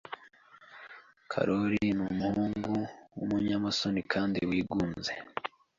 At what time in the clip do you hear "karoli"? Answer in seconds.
1.31-1.85